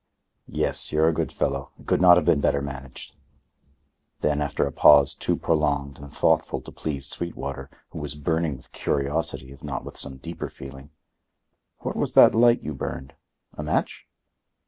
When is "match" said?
13.61-14.07